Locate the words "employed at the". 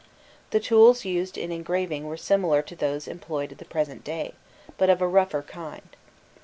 3.07-3.65